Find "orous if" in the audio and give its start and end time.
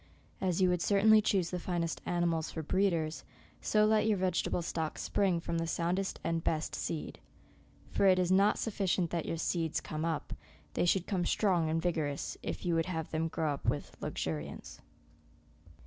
12.39-12.65